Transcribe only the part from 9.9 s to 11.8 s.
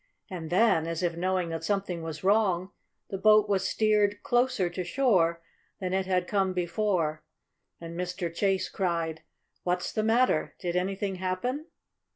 the matter? Did anything happen?"